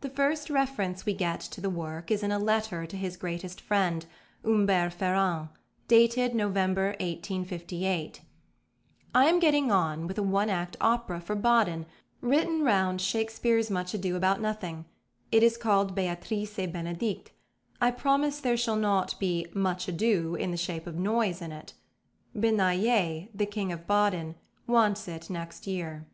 [0.00, 3.60] The first reference we get to the work is in a letter to his greatest
[3.60, 4.04] friend,
[4.44, 5.50] Humbert Ferrand,
[5.86, 8.22] dated November 1858:
[9.14, 11.86] "I am getting on with a one act opera for Baden
[12.20, 14.84] written round Shakespeare's Much Ado About Nothing.
[15.30, 17.28] It is called Béatrice et Bénédict;
[17.80, 21.72] I promise there shall not be 'much ado' in the shape of noise in it.
[22.36, 24.34] Benayet, the King of Baden,
[24.66, 26.04] wants it next year."